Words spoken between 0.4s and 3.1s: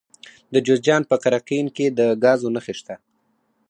د جوزجان په قرقین کې د ګازو نښې شته.